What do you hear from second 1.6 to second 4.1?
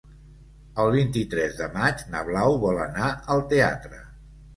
maig na Blau vol anar al teatre.